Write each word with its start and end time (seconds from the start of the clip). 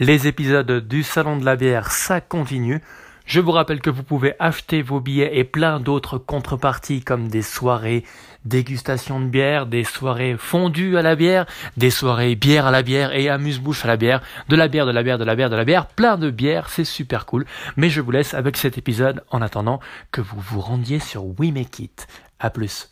Les 0.00 0.28
épisodes 0.28 0.86
du 0.86 1.02
Salon 1.02 1.38
de 1.38 1.44
la 1.44 1.56
bière, 1.56 1.90
ça 1.90 2.20
continue. 2.20 2.80
Je 3.26 3.40
vous 3.40 3.50
rappelle 3.50 3.80
que 3.80 3.90
vous 3.90 4.04
pouvez 4.04 4.34
acheter 4.38 4.80
vos 4.80 5.00
billets 5.00 5.36
et 5.36 5.42
plein 5.42 5.80
d'autres 5.80 6.18
contreparties 6.18 7.02
comme 7.02 7.26
des 7.26 7.42
soirées 7.42 8.04
dégustation 8.44 9.20
de 9.20 9.26
bière, 9.26 9.66
des 9.66 9.82
soirées 9.82 10.36
fondues 10.38 10.96
à 10.96 11.02
la 11.02 11.16
bière, 11.16 11.46
des 11.76 11.90
soirées 11.90 12.36
bière 12.36 12.66
à 12.66 12.70
la 12.70 12.82
bière 12.82 13.12
et 13.12 13.28
amuse-bouche 13.28 13.84
à 13.84 13.88
la 13.88 13.96
bière, 13.96 14.22
de 14.48 14.54
la 14.54 14.68
bière, 14.68 14.86
de 14.86 14.92
la 14.92 15.02
bière, 15.02 15.18
de 15.18 15.24
la 15.24 15.34
bière, 15.34 15.50
de 15.50 15.56
la 15.56 15.64
bière, 15.64 15.86
plein 15.86 16.16
de 16.16 16.30
bières, 16.30 16.68
c'est 16.68 16.84
super 16.84 17.26
cool. 17.26 17.44
Mais 17.76 17.90
je 17.90 18.00
vous 18.00 18.12
laisse 18.12 18.34
avec 18.34 18.56
cet 18.56 18.78
épisode 18.78 19.24
en 19.30 19.42
attendant 19.42 19.80
que 20.12 20.20
vous 20.20 20.40
vous 20.40 20.60
rendiez 20.60 21.00
sur 21.00 21.26
We 21.40 21.50
Make 21.52 21.80
It. 21.80 22.06
À 22.38 22.50
plus. 22.50 22.88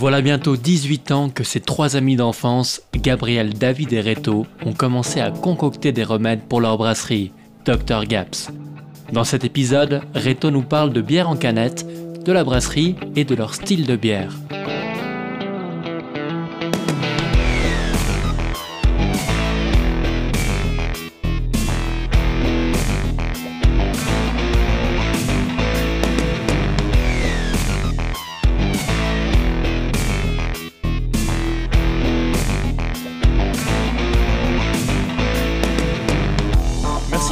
Voilà 0.00 0.22
bientôt 0.22 0.56
18 0.56 1.10
ans 1.10 1.28
que 1.28 1.44
ces 1.44 1.60
trois 1.60 1.94
amis 1.94 2.16
d'enfance, 2.16 2.80
Gabriel, 2.94 3.52
David 3.52 3.92
et 3.92 4.00
Reto, 4.00 4.46
ont 4.64 4.72
commencé 4.72 5.20
à 5.20 5.30
concocter 5.30 5.92
des 5.92 6.04
remèdes 6.04 6.40
pour 6.40 6.62
leur 6.62 6.78
brasserie, 6.78 7.32
Dr 7.66 8.06
Gaps. 8.06 8.48
Dans 9.12 9.24
cet 9.24 9.44
épisode, 9.44 10.00
Reto 10.14 10.50
nous 10.50 10.62
parle 10.62 10.94
de 10.94 11.02
bière 11.02 11.28
en 11.28 11.36
canette, 11.36 11.86
de 12.24 12.32
la 12.32 12.44
brasserie 12.44 12.96
et 13.14 13.26
de 13.26 13.34
leur 13.34 13.52
style 13.52 13.84
de 13.84 13.96
bière. 13.96 14.32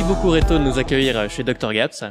Beaucoup 0.08 0.30
Reto 0.30 0.54
de 0.54 0.64
nous 0.64 0.78
accueillir 0.78 1.28
chez 1.30 1.44
Dr 1.44 1.70
Gaps. 1.70 2.02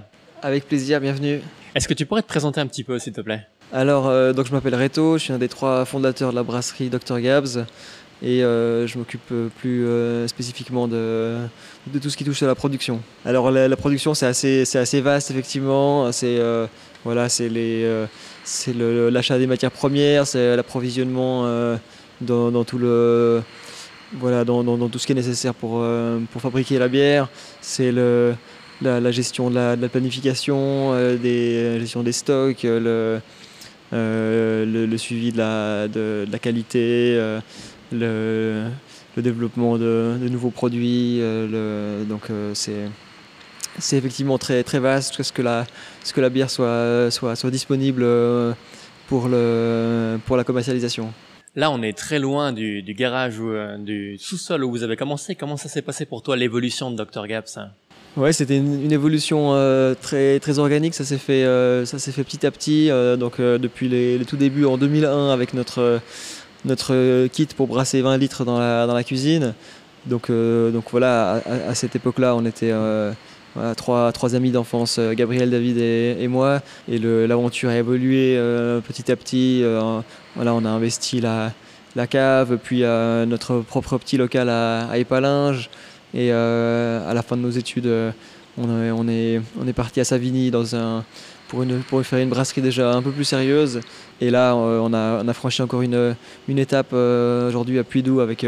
Avec 0.44 0.68
plaisir, 0.68 1.02
bienvenue. 1.02 1.42
Est-ce 1.74 1.88
que 1.88 1.96
tu 1.96 2.06
pourrais 2.06 2.22
te 2.22 2.28
présenter 2.28 2.62
un 2.62 2.68
petit 2.68 2.84
peu 2.84 3.00
s'il 3.00 3.12
te 3.12 3.22
plaît? 3.22 3.42
Alors, 3.74 4.08
euh, 4.08 4.34
donc 4.34 4.46
je 4.46 4.52
m'appelle 4.52 4.76
Reto, 4.76 5.18
je 5.18 5.24
suis 5.24 5.34
un 5.34 5.40
des 5.40 5.48
trois 5.48 5.84
fondateurs 5.84 6.30
de 6.30 6.36
la 6.36 6.44
brasserie 6.44 6.90
Dr 6.90 7.20
Gabs 7.20 7.66
et 8.22 8.44
euh, 8.44 8.86
je 8.86 9.00
m'occupe 9.00 9.32
euh, 9.32 9.48
plus 9.60 9.88
euh, 9.88 10.28
spécifiquement 10.28 10.88
de, 10.88 11.38
de 11.88 11.98
tout 11.98 12.12
ce 12.12 12.18
qui 12.18 12.24
touche 12.24 12.44
à 12.44 12.46
la 12.46 12.54
production. 12.54 13.02
Alors 13.26 13.50
la, 13.50 13.68
la 13.68 13.76
production 13.76 14.14
c'est 14.14 14.28
assez, 14.28 14.64
c'est 14.66 14.78
assez 14.78 15.02
vaste 15.02 15.32
effectivement, 15.32 16.12
c'est 16.12 16.38
euh, 16.38 16.68
voilà, 17.04 17.30
c'est 17.30 17.50
les, 17.50 17.84
euh, 17.84 18.06
c'est 18.44 18.74
le- 18.74 19.10
l'achat 19.10 19.40
des 19.40 19.48
matières 19.48 19.72
premières, 19.72 20.28
c'est 20.28 20.56
l'approvisionnement 20.56 21.48
euh, 21.48 21.78
dans, 22.22 22.52
dans 22.52 22.64
tout 22.64 22.78
le 22.78 23.42
voilà, 24.14 24.44
dans, 24.46 24.90
tout 24.90 25.00
ce 25.00 25.06
qui 25.06 25.12
est 25.12 25.16
nécessaire 25.16 25.54
pour, 25.54 25.80
euh, 25.82 26.20
pour 26.32 26.42
fabriquer 26.42 26.80
la 26.80 26.88
bière, 26.88 27.30
c'est 27.62 27.92
le, 27.92 28.36
la, 28.82 29.12
gestion 29.12 29.50
de 29.50 29.56
la, 29.56 29.90
planification, 29.90 30.94
euh, 30.94 31.18
des, 31.18 31.74
la 31.74 31.80
gestion 31.80 32.04
des 32.04 32.12
stocks, 32.12 32.64
euh, 32.66 33.20
le, 33.92 34.86
le, 34.86 34.98
suivi 34.98 35.32
de 35.32 35.38
la, 35.38 35.88
de, 35.88 36.26
la 36.32 36.40
qualité, 36.40 37.16
le, 37.92 38.70
le 39.16 39.22
développement 39.22 39.78
de, 39.78 40.18
nouveaux 40.30 40.52
produits. 40.52 41.22
donc 42.08 42.30
c'est 42.54 42.90
c'est 43.80 43.98
effectivement 43.98 44.40
très, 44.40 44.64
très 44.64 44.80
vaste 44.80 45.22
ce 45.22 45.32
que 45.32 45.44
la, 45.44 45.68
ce 46.04 46.12
que 46.12 46.20
la 46.20 46.30
bière 46.30 46.50
soit, 46.50 47.12
soit, 47.12 47.36
soit 47.36 47.52
disponible 47.52 48.04
pour, 49.08 49.28
le, 49.28 50.18
pour 50.26 50.36
la 50.36 50.44
commercialisation. 50.44 51.14
Là, 51.58 51.72
on 51.72 51.82
est 51.82 51.98
très 51.98 52.20
loin 52.20 52.54
du, 52.54 52.84
garage 52.96 53.40
ou 53.40 53.50
euh, 53.50 53.80
du 53.80 54.16
sous-sol 54.20 54.64
où 54.64 54.70
vous 54.70 54.84
avez 54.84 54.96
commencé. 54.96 55.34
Comment 55.34 55.58
ça 55.58 55.70
s'est 55.70 55.82
passé 55.82 56.06
pour 56.06 56.22
toi 56.22 56.38
l'évolution 56.38 56.92
de 56.92 57.04
Dr 57.04 57.26
Gaps 57.26 57.58
Ouais, 58.16 58.32
c'était 58.32 58.58
une, 58.58 58.92
évolution 58.92 59.56
euh, 59.56 59.96
très, 60.00 60.40
très 60.40 60.60
organique. 60.60 60.94
Ça 60.94 61.04
s'est 61.04 61.18
fait, 61.18 61.46
euh, 61.46 61.84
ça 61.86 61.98
s'est 61.98 62.12
fait 62.12 62.24
petit 62.24 62.46
à 62.46 62.52
petit. 62.52 62.90
donc 63.18 63.42
depuis 63.42 63.90
les, 63.90 64.24
tout 64.24 64.38
débuts 64.38 64.66
en 64.66 64.78
2001 64.78 65.32
avec 65.32 65.56
notre, 65.56 66.00
notre 66.64 67.26
kit 67.30 67.48
pour 67.48 67.66
brasser 67.66 68.04
20 68.04 68.18
litres 68.18 68.46
dans 68.46 68.60
la, 68.60 69.04
cuisine. 69.04 69.56
Donc, 70.06 70.30
donc 70.30 70.86
voilà, 70.92 71.42
à, 71.68 71.74
cette 71.74 71.96
époque-là, 71.96 72.36
on 72.36 72.46
était 72.46 72.72
trois, 73.76 74.36
amis 74.36 74.52
d'enfance, 74.52 74.98
euh, 75.00 75.14
Gabriel, 75.14 75.50
David 75.50 75.78
et, 75.78 76.28
moi. 76.28 76.62
Et 76.90 77.00
l'aventure 77.00 77.70
a 77.70 77.78
évolué 77.78 78.36
euh, 78.38 78.80
petit 78.82 79.12
à 79.12 79.16
petit. 79.16 79.62
euh, 79.64 80.02
on 80.36 80.66
a 80.66 80.70
investi 80.70 81.22
la, 81.22 81.54
cave, 82.08 82.58
puis 82.62 82.82
notre 82.82 83.60
propre 83.62 83.98
petit 83.98 84.18
local 84.18 84.50
à, 84.50 84.90
à. 84.90 85.52
Et 86.14 86.32
à 86.32 87.14
la 87.14 87.22
fin 87.22 87.38
de 87.38 87.42
nos 87.42 87.50
études, 87.50 87.90
on, 88.58 89.08
est, 89.08 89.74
parti 89.76 90.00
à 90.00 90.04
Savigny 90.04 90.52
pour, 91.48 92.04
faire 92.06 92.20
une 92.20 92.30
brasserie 92.30 92.62
déjà 92.62 92.94
un 92.94 93.02
peu 93.02 93.12
plus 93.12 93.26
sérieuse. 93.26 93.82
Et 94.22 94.30
là, 94.30 94.56
on, 94.56 94.94
a, 94.94 95.34
franchi 95.34 95.62
encore 95.62 95.82
une, 95.82 96.16
étape 96.48 96.94
aujourd'hui 96.94 97.80
à 97.80 97.84
Puydou 97.84 98.20
avec, 98.20 98.46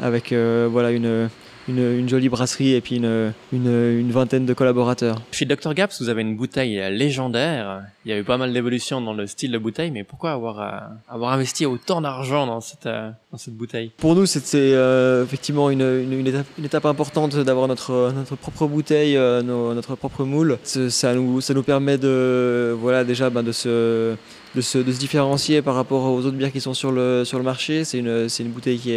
avec 0.00 0.32
voilà, 0.32 0.92
une, 0.92 1.28
une, 1.68 1.98
une 1.98 2.08
jolie 2.08 2.28
brasserie 2.28 2.74
et 2.74 2.80
puis 2.80 2.96
une, 2.96 3.32
une, 3.52 3.66
une 4.00 4.10
vingtaine 4.12 4.46
de 4.46 4.54
collaborateurs. 4.54 5.20
Chez 5.32 5.44
Dr 5.44 5.74
Gaps, 5.74 6.00
vous 6.00 6.08
avez 6.08 6.22
une 6.22 6.36
bouteille 6.36 6.80
légendaire. 6.90 7.82
Il 8.04 8.10
y 8.10 8.14
a 8.14 8.18
eu 8.18 8.24
pas 8.24 8.36
mal 8.36 8.52
d'évolutions 8.52 9.00
dans 9.00 9.14
le 9.14 9.26
style 9.26 9.50
de 9.50 9.58
bouteille, 9.58 9.90
mais 9.90 10.04
pourquoi 10.04 10.32
avoir, 10.32 10.60
euh, 10.60 10.78
avoir 11.08 11.32
investi 11.32 11.66
autant 11.66 12.00
d'argent 12.00 12.46
dans 12.46 12.60
cette, 12.60 12.86
euh, 12.86 13.10
dans 13.32 13.38
cette 13.38 13.54
bouteille? 13.54 13.90
Pour 13.96 14.14
nous, 14.14 14.26
c'était 14.26 14.72
euh, 14.74 15.24
effectivement 15.24 15.70
une, 15.70 15.80
étape, 16.26 16.46
une 16.58 16.64
étape 16.64 16.86
importante 16.86 17.36
d'avoir 17.36 17.66
notre, 17.68 18.12
notre 18.14 18.36
propre 18.36 18.66
bouteille, 18.66 19.16
euh, 19.16 19.42
nos- 19.42 19.74
notre 19.74 19.96
propre 19.96 20.24
moule. 20.24 20.58
Ça 20.62 21.14
nous, 21.14 21.40
ça 21.40 21.52
nous 21.54 21.62
permet 21.62 21.98
de, 21.98 22.74
voilà, 22.78 23.02
déjà 23.04 23.28
ben, 23.30 23.42
de, 23.42 23.52
se, 23.52 24.14
de, 24.56 24.62
se, 24.62 24.78
différencier 24.78 25.60
par 25.60 25.74
rapport 25.74 26.04
aux 26.04 26.20
autres 26.20 26.36
bières 26.36 26.50
qui 26.50 26.60
sont 26.60 26.74
sur 26.74 26.90
le, 26.90 27.24
marché. 27.42 27.84
C'est 27.84 27.98
une, 27.98 28.50
bouteille 28.50 28.78
qui 28.78 28.90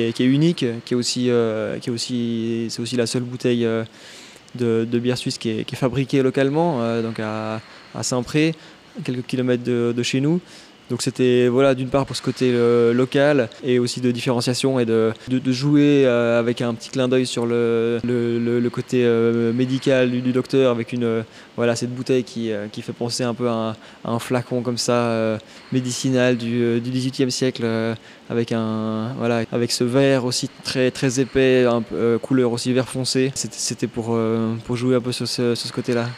est, 0.00 0.20
unique, 0.20 0.64
qui 0.84 0.94
est 0.94 0.96
aussi, 0.96 1.30
euh, 1.30 1.78
qui 1.78 1.88
est 1.90 1.92
aussi, 1.92 2.66
c'est 2.68 2.82
aussi 2.82 2.96
la 2.96 3.06
seule 3.06 3.22
bouteille 3.22 3.64
euh, 3.64 3.84
de, 4.56 4.98
bière 4.98 5.16
suisse 5.16 5.38
qui 5.38 5.50
est, 5.50 5.74
fabriquée 5.74 6.22
localement, 6.22 6.82
euh, 6.82 7.02
donc 7.02 7.20
à, 7.20 7.60
Saint-Pré, 8.02 8.54
quelques 9.04 9.26
kilomètres 9.26 9.62
de 9.64 10.02
chez 10.02 10.20
nous. 10.20 10.40
Donc 10.90 11.02
c'était 11.02 11.46
voilà 11.48 11.74
d'une 11.76 11.88
part 11.88 12.04
pour 12.04 12.16
ce 12.16 12.22
côté 12.22 12.52
local 12.92 13.48
et 13.64 13.78
aussi 13.78 14.00
de 14.00 14.10
différenciation 14.10 14.80
et 14.80 14.84
de, 14.84 15.12
jouer 15.46 16.04
euh, 16.04 16.38
avec 16.38 16.60
un 16.62 16.74
petit 16.74 16.90
clin 16.90 17.08
d'œil 17.08 17.26
sur 17.26 17.46
le, 17.46 18.00
le, 18.04 18.60
le- 18.60 18.70
côté 18.70 19.02
euh, 19.04 19.52
médical 19.52 20.10
du, 20.10 20.32
docteur 20.32 20.70
avec 20.70 20.92
une 20.92 21.04
euh, 21.04 21.22
voilà 21.56 21.74
cette 21.76 21.94
bouteille 21.94 22.24
qui, 22.24 22.50
qui 22.72 22.82
fait 22.82 22.92
penser 22.92 23.24
un 23.24 23.34
peu 23.34 23.48
à 23.48 23.52
un, 23.52 23.76
un 24.04 24.18
flacon 24.18 24.62
comme 24.62 24.78
ça 24.78 25.38
médicinal 25.72 26.36
du, 26.36 26.62
euh, 26.62 26.80
du 26.80 26.90
18e 26.90 27.30
siècle 27.30 27.64
avec 28.28 28.52
un 28.52 29.12
voilà 29.18 29.44
avec 29.52 29.70
ce 29.72 29.84
verre 29.84 30.24
aussi 30.24 30.48
très 30.64 30.90
très 30.90 31.20
épais 31.20 31.66
couleur 32.22 32.52
aussi 32.52 32.72
vert 32.72 32.88
foncé. 32.88 33.32
C'était 33.34 33.86
pour 33.86 34.18
pour 34.64 34.76
jouer 34.76 34.96
un 34.96 35.00
peu 35.00 35.12
sur 35.12 35.28
ce, 35.28 35.54
sur 35.54 35.68
ce 35.68 35.72
côté 35.72 35.94
là 35.94 36.08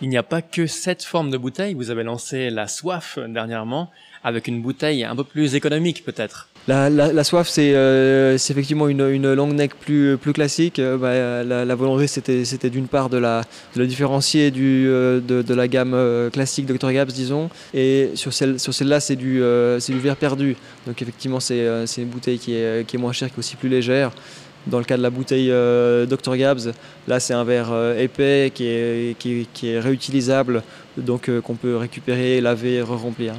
Il 0.00 0.08
n'y 0.08 0.16
a 0.16 0.22
pas 0.22 0.42
que 0.42 0.66
cette 0.66 1.02
forme 1.02 1.30
de 1.30 1.38
bouteille. 1.38 1.74
Vous 1.74 1.90
avez 1.90 2.04
lancé 2.04 2.50
la 2.50 2.68
soif 2.68 3.18
dernièrement 3.28 3.90
avec 4.24 4.46
une 4.48 4.62
bouteille 4.62 5.04
un 5.04 5.14
peu 5.16 5.24
plus 5.24 5.54
économique 5.54 6.04
peut-être. 6.04 6.48
La, 6.68 7.24
soif, 7.24 7.48
c'est 7.48 7.74
euh, 7.74 8.36
c'est 8.36 8.52
effectivement 8.52 8.88
une, 8.88 9.00
une 9.00 9.32
long 9.32 9.46
neck 9.46 9.74
plus, 9.74 10.18
classique. 10.34 10.78
Euh, 10.78 10.98
bah, 10.98 11.42
la, 11.42 11.64
la 11.64 11.74
volonté, 11.74 12.06
c'était 12.06 12.68
d'une 12.70 12.88
part 12.88 13.08
de 13.08 13.16
la, 13.16 13.42
différencier 13.74 14.52
euh, 14.54 15.20
de, 15.20 15.54
la 15.54 15.66
gamme 15.66 15.96
classique 16.30 16.66
Dr. 16.66 16.92
Gabs, 16.92 17.10
disons. 17.10 17.48
Et 17.72 18.10
sur 18.14 18.34
celle- 18.34 18.60
sur 18.60 18.74
celle-là, 18.74 19.00
c'est 19.00 19.16
du, 19.16 19.38
verre 19.40 20.16
perdu. 20.16 20.56
Donc 20.86 21.00
effectivement, 21.00 21.40
c'est 21.40 21.66
une 21.96 22.08
bouteille 22.08 22.38
qui 22.38 22.54
est 22.54 22.98
moins 22.98 23.12
chère, 23.12 23.28
qui 23.28 23.36
est 23.36 23.38
aussi 23.38 23.56
plus 23.56 23.70
légère. 23.70 24.12
Dans 24.68 24.78
le 24.78 24.84
cas 24.84 24.98
de 24.98 25.02
la 25.02 25.08
bouteille 25.08 25.50
euh, 25.50 26.04
Dr. 26.04 26.36
Gabs, 26.36 26.74
là, 27.06 27.20
c'est 27.20 27.32
un 27.32 27.44
verre 27.44 27.72
euh, 27.72 27.98
épais 27.98 28.52
qui 28.54 28.66
est, 28.66 29.18
qui, 29.18 29.48
qui 29.54 29.70
est 29.70 29.80
réutilisable, 29.80 30.62
donc 30.98 31.30
euh, 31.30 31.40
qu'on 31.40 31.54
peut 31.54 31.76
récupérer, 31.76 32.42
laver, 32.42 32.82
re-remplir. 32.82 33.34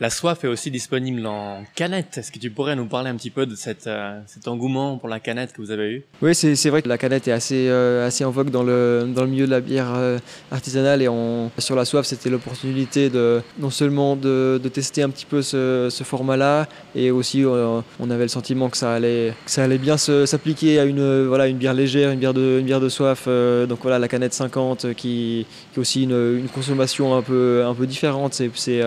La 0.00 0.10
soif 0.10 0.42
est 0.42 0.48
aussi 0.48 0.72
disponible 0.72 1.24
en 1.24 1.62
canette. 1.76 2.18
Est-ce 2.18 2.32
que 2.32 2.40
tu 2.40 2.50
pourrais 2.50 2.74
nous 2.74 2.86
parler 2.86 3.10
un 3.10 3.14
petit 3.14 3.30
peu 3.30 3.46
de 3.46 3.54
euh, 3.86 4.20
cet 4.26 4.48
engouement 4.48 4.98
pour 4.98 5.08
la 5.08 5.20
canette 5.20 5.52
que 5.52 5.62
vous 5.62 5.70
avez 5.70 5.88
eu 5.88 6.02
Oui, 6.20 6.34
c'est 6.34 6.68
vrai 6.68 6.82
que 6.82 6.88
la 6.88 6.98
canette 6.98 7.28
est 7.28 7.32
assez, 7.32 7.68
euh, 7.68 8.04
assez 8.04 8.24
en 8.24 8.32
vogue 8.32 8.50
dans 8.50 8.64
le, 8.64 9.08
dans 9.14 9.22
le 9.22 9.28
milieu 9.28 9.46
de 9.46 9.52
la 9.52 9.60
bière 9.60 9.92
euh, 9.94 10.18
artisanale 10.50 11.00
et 11.00 11.08
on, 11.08 11.48
sur 11.58 11.76
la 11.76 11.84
soif, 11.84 12.06
c'était 12.06 12.28
l'opportunité 12.28 13.08
de 13.08 13.40
non 13.60 13.70
seulement 13.70 14.16
de, 14.16 14.60
de 14.60 14.68
tester 14.68 15.02
un 15.02 15.10
petit 15.10 15.26
peu 15.26 15.42
ce, 15.42 15.86
ce 15.92 16.02
format-là 16.02 16.66
et 16.96 17.12
aussi 17.12 17.44
euh, 17.44 17.80
on 18.00 18.10
avait 18.10 18.24
le 18.24 18.28
sentiment 18.28 18.70
que 18.70 18.76
ça 18.76 18.94
allait, 18.94 19.32
que 19.44 19.50
ça 19.52 19.62
allait 19.62 19.78
bien 19.78 19.96
s'appliquer 19.96 20.80
à 20.80 20.86
une, 20.86 20.98
euh, 20.98 21.26
voilà, 21.28 21.46
une 21.46 21.56
bière 21.58 21.72
légère, 21.72 22.10
une 22.10 22.18
bière 22.18 22.34
de, 22.34 22.58
une 22.58 22.66
bière 22.66 22.80
de 22.80 22.88
soif. 22.88 23.28
donc 23.28 23.78
voilà, 23.82 24.00
la 24.00 24.08
canette 24.08 24.34
50 24.34 24.92
qui, 24.94 24.94
qui 24.96 25.46
est 25.76 25.78
aussi 25.78 26.02
une, 26.02 26.38
une 26.40 26.48
consommation 26.48 27.14
un 27.14 27.22
peu, 27.22 27.62
un 27.64 27.74
peu 27.74 27.86
différente. 27.86 28.34
C'est 28.34 28.82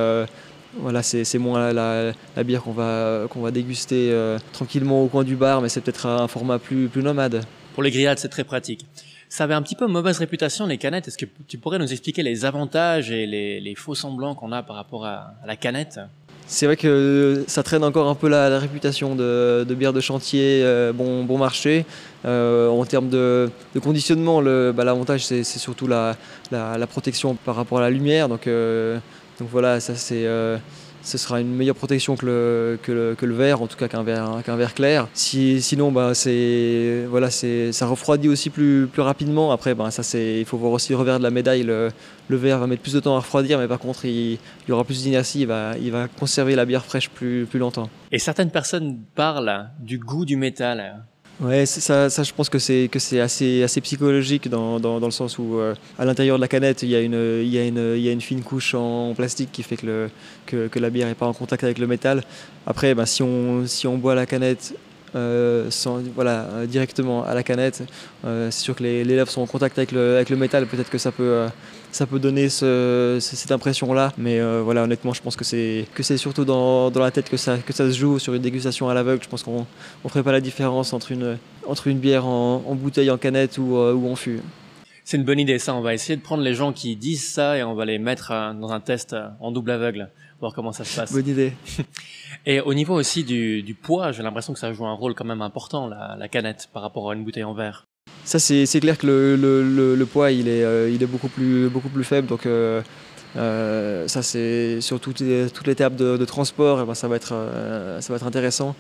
voilà, 0.80 1.04
c'est 1.04 1.38
moins 1.38 1.74
la, 1.74 2.14
bière 2.44 2.64
qu'on 2.64 2.72
va, 2.72 3.26
qu'on 3.30 3.42
va 3.42 3.52
déguster 3.52 4.14
tranquillement 4.54 5.04
au 5.04 5.08
coin 5.08 5.24
du 5.24 5.36
bar, 5.36 5.62
mais 5.62 5.70
c'est 5.70 5.82
peut-être 5.82 6.06
un 6.06 6.28
format 6.28 6.60
plus, 6.60 6.88
plus 6.88 7.04
nomade. 7.04 7.44
Pour 7.74 7.84
les 7.84 7.92
grillades, 7.92 8.18
c'est 8.18 8.30
très 8.30 8.44
pratique. 8.44 8.86
Ça 9.30 9.44
avait 9.44 9.54
un 9.54 9.62
petit 9.62 9.76
peu 9.76 9.88
mauvaise 9.88 10.20
réputation, 10.20 10.66
les 10.66 10.78
canettes. 10.78 11.08
Est-ce 11.08 11.18
que 11.18 11.26
tu 11.48 11.58
pourrais 11.58 11.80
nous 11.80 11.92
expliquer 11.92 12.24
les 12.24 12.46
avantages 12.46 13.12
et 13.12 13.26
les, 13.26 13.76
faux 13.76 13.96
semblants 13.96 14.36
qu'on 14.36 14.52
a 14.52 14.64
par 14.64 14.76
rapport 14.76 15.06
à, 15.06 15.34
la 15.46 15.56
canette? 15.58 16.00
C'est 16.50 16.66
vrai 16.66 16.78
que 16.78 17.44
ça 17.48 17.62
traîne 17.62 17.84
encore 17.84 18.08
un 18.08 18.16
peu 18.16 18.30
la, 18.30 18.58
réputation 18.58 19.16
de, 19.16 19.66
bière 19.78 19.92
de 19.92 20.00
chantier 20.00 20.62
euh, 20.64 20.94
bon, 20.94 21.26
bon 21.26 21.38
marché. 21.38 21.86
Euh, 22.26 22.70
en 22.70 22.86
termes 22.86 23.10
de, 23.10 23.50
conditionnement, 23.84 24.42
bah, 24.42 24.86
l'avantage 24.86 25.26
c'est 25.26 25.44
surtout 25.44 25.88
la, 25.88 26.16
protection 26.90 27.36
par 27.36 27.56
rapport 27.56 27.80
à 27.80 27.82
la 27.82 27.90
lumière. 27.90 28.30
Donc, 28.30 28.48
euh, 28.48 28.98
donc 29.40 29.50
voilà, 29.52 29.80
ça 29.80 29.96
c'est 29.96 30.26
ce 31.08 31.18
sera 31.18 31.40
une 31.40 31.56
meilleure 31.56 31.76
protection 31.76 32.16
que 32.16 32.26
le, 32.26 32.80
que 32.84 33.26
le, 33.26 33.34
verre, 33.34 33.62
en 33.62 33.68
tout 33.68 33.78
cas 33.78 33.88
qu'un 33.88 34.04
verre, 34.04 34.42
qu'un 34.46 34.58
verre 34.58 34.74
clair. 34.74 35.08
Si, 35.14 35.62
sinon, 35.62 35.92
bah, 35.92 36.14
c'est, 36.14 37.06
voilà, 37.10 37.30
c'est, 37.30 37.72
ça 37.72 37.86
refroidit 37.86 38.28
aussi 38.28 38.50
plus, 38.50 38.88
plus 38.92 39.02
rapidement. 39.02 39.52
Après, 39.52 39.74
bah, 39.74 39.90
ça, 39.90 40.04
c'est, 40.04 40.40
il 40.40 40.46
faut 40.46 40.58
voir 40.58 40.74
aussi 40.74 40.92
le 40.92 40.98
revers 40.98 41.18
de 41.18 41.24
la 41.24 41.32
médaille. 41.32 41.64
Le, 41.64 41.92
le 42.28 42.38
verre 42.38 42.60
va 42.60 42.68
mettre 42.68 42.82
plus 42.82 42.94
de 42.94 43.00
temps 43.00 43.16
à 43.16 43.20
refroidir, 43.20 43.58
mais 43.58 43.68
par 43.68 43.80
contre, 43.80 44.06
il, 44.06 44.38
il 44.68 44.74
aura 44.74 44.84
plus 44.84 45.04
d'inertie, 45.04 45.42
il 45.42 45.48
va, 45.48 45.78
il 45.82 45.92
va 45.92 46.08
conserver 46.08 46.56
la 46.56 46.66
bière 46.66 46.84
fraîche 46.84 47.10
plus, 47.10 47.46
plus 47.46 47.60
longtemps. 47.60 47.90
Et 48.12 48.20
certaines 48.20 48.52
personnes 48.52 49.00
parlent 49.16 49.70
du 49.80 50.00
goût 50.00 50.26
du 50.26 50.36
métal. 50.36 51.06
Ouais, 51.40 51.68
ça, 51.68 52.10
ça, 52.10 52.24
je 52.24 52.34
pense 52.34 52.50
que 52.50 52.58
c'est 52.58 52.90
que 52.92 52.98
c'est 52.98 53.20
assez 53.20 53.62
assez 53.62 53.80
psychologique 53.82 54.50
dans, 54.50 54.80
dans, 54.80 55.00
dans 55.00 55.06
le 55.06 55.12
sens 55.12 55.38
où 55.38 55.60
euh, 55.60 55.76
à 56.00 56.04
l'intérieur 56.04 56.38
de 56.38 56.42
la 56.42 56.48
canette 56.48 56.82
il 56.82 56.90
y 56.90 56.96
a 56.96 57.00
une 57.00 57.42
il 57.44 57.50
y 57.50 57.60
a 57.60 57.64
une 57.64 57.94
il 57.96 58.02
y 58.02 58.10
a 58.10 58.12
une 58.12 58.22
fine 58.22 58.42
couche 58.42 58.74
en 58.74 59.14
plastique 59.14 59.52
qui 59.52 59.62
fait 59.62 59.78
que 59.78 60.10
que, 60.48 60.80
la 60.80 60.90
bière 60.90 61.08
n'est 61.08 61.14
pas 61.14 61.28
en 61.28 61.34
contact 61.34 61.64
avec 61.64 61.78
le 61.78 61.86
métal. 61.86 62.24
Après, 62.66 62.96
ben, 62.96 63.06
si 63.06 63.22
on 63.22 63.68
si 63.68 63.86
on 63.86 64.00
boit 64.00 64.16
la 64.16 64.26
canette 64.26 64.74
euh, 65.16 65.72
sans, 65.72 66.02
voilà, 66.16 66.48
euh, 66.54 66.66
directement 66.66 67.24
à 67.24 67.34
la 67.34 67.44
canette. 67.44 67.84
Euh, 68.26 68.52
c'est 68.52 68.62
sûr 68.62 68.76
que 68.76 68.84
les, 68.84 69.04
lèvres 69.04 69.32
sont 69.32 69.42
en 69.42 69.48
contact 69.48 69.78
avec 69.78 69.92
le, 69.92 70.16
avec 70.16 70.30
le 70.30 70.36
métal, 70.36 70.66
peut-être 70.68 70.90
que 70.90 70.98
ça 70.98 71.12
peut, 71.12 71.48
ça 71.92 72.06
peut 72.06 72.20
donner 72.20 72.50
cette 72.50 73.52
impression-là. 73.52 74.14
Mais 74.18 74.40
voilà, 74.62 74.84
honnêtement, 74.84 75.14
je 75.14 75.22
pense 75.22 75.36
que 75.36 75.44
c'est, 75.44 75.86
que 75.94 76.04
c'est 76.04 76.18
surtout 76.18 76.46
dans, 76.46 76.92
dans, 76.92 77.02
la 77.02 77.12
tête 77.12 77.30
que 77.30 77.38
ça, 77.38 77.58
que 77.58 77.74
ça 77.74 77.90
se 77.92 77.98
joue 77.98 78.20
sur 78.20 78.34
une 78.34 78.42
dégustation 78.42 78.90
à 78.90 78.94
l'aveugle. 78.94 79.24
Je 79.24 79.30
pense 79.30 79.44
qu'on 79.44 79.66
ne 80.04 80.10
ferait 80.10 80.24
pas 80.24 80.32
la 80.32 80.42
différence 80.42 80.94
entre 80.94 81.12
une, 81.12 81.38
entre 81.66 81.88
une 81.88 82.00
bière 82.00 82.26
en, 82.26 82.76
bouteille, 82.76 83.12
en 83.12 83.18
canette 83.18 83.58
ou, 83.58 83.76
ou 83.76 84.12
en 84.12 84.16
fût. 84.16 84.42
C'est 85.04 85.16
une 85.16 85.24
bonne 85.24 85.40
idée 85.40 85.58
ça, 85.58 85.74
on 85.74 85.82
va 85.82 85.94
essayer 85.94 86.18
de 86.18 86.22
prendre 86.22 86.44
les 86.44 86.54
gens 86.54 86.74
qui 86.74 86.98
disent 86.98 87.26
ça 87.26 87.58
et 87.58 87.64
on 87.64 87.76
va 87.76 87.86
les 87.86 87.98
mettre 87.98 88.34
dans 88.60 88.72
un 88.72 88.82
test 88.82 89.16
en 89.40 89.52
double 89.52 89.72
aveugle 89.72 90.10
voir 90.40 90.54
comment 90.54 90.72
ça 90.72 90.84
se 90.84 90.96
passe. 90.96 91.12
Bonne 91.12 91.28
idée. 91.28 91.54
Et 92.46 92.60
au 92.62 92.74
niveau 92.74 92.96
aussi 92.96 93.24
du, 93.24 93.64
du 93.64 93.74
poids, 93.74 94.12
j'ai 94.12 94.24
l'impression 94.24 94.54
que 94.54 94.60
ça 94.60 94.72
joue 94.74 94.86
un 94.86 94.94
rôle 94.94 95.16
quand 95.16 95.26
même 95.26 95.42
important, 95.42 95.88
la, 95.88 96.16
la 96.18 96.28
canette, 96.28 96.70
par 96.72 96.82
rapport 96.82 97.10
à 97.10 97.14
une 97.14 97.24
bouteille 97.24 97.44
en 97.44 97.54
verre. 97.54 97.88
Ça, 98.28 98.40
c'est 98.40 98.82
clair 98.82 98.98
que 98.98 99.08
le, 99.08 99.38
le, 99.38 99.96
le, 99.96 100.06
poids, 100.06 100.32
il 100.32 100.50
est, 100.50 100.62
euh, 100.62 100.92
il 100.94 101.02
est 101.02 101.06
beaucoup, 101.06 101.30
plus, 101.30 101.70
beaucoup 101.70 101.88
plus 101.88 102.04
faible. 102.04 102.28
Donc, 102.28 102.46
euh, 102.46 102.82
euh, 103.38 104.06
ça, 104.10 104.22
c'est 104.22 104.82
sur 104.82 105.00
toutes 105.00 105.22
les, 105.22 105.50
toutes 105.50 105.66
les 105.66 105.72
étapes 105.72 105.96
de, 105.96 106.26
transport, 106.26 106.82
eh 106.82 106.86
ben, 106.86 106.94
ça, 106.94 107.08
va 107.08 107.16
être, 107.16 107.34
ça 108.02 108.12
va 108.12 108.18
être 108.18 108.28
intéressant. 108.28 108.76